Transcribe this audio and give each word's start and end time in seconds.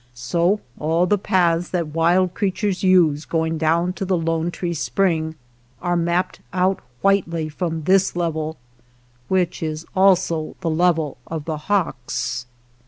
So 0.15 0.61
all 0.79 1.05
the 1.05 1.19
paths 1.19 1.69
that 1.69 1.89
wild 1.89 2.33
creatures 2.33 2.81
use 2.81 3.23
going 3.23 3.59
down 3.59 3.93
to 3.93 4.03
the 4.03 4.17
Lone 4.17 4.49
Tree 4.49 4.73
Spring 4.73 5.35
are 5.79 5.95
mapped 5.95 6.39
out 6.51 6.79
whitely 7.03 7.49
from 7.49 7.83
this 7.83 8.15
level, 8.15 8.57
which 9.27 9.61
is 9.61 9.85
also 9.95 10.55
the 10.61 10.71
level 10.71 11.17
of 11.27 11.45
the 11.45 11.57
hawks. 11.69 12.47